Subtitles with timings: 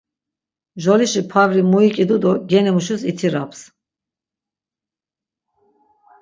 [0.75, 3.59] Mjolişi pavri muik̆idu do genimuşis itiraps.